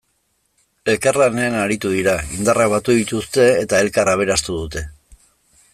[0.93, 4.87] Elkarlanean aritu dira, indarrak batu dituzte eta elkar aberastu dute.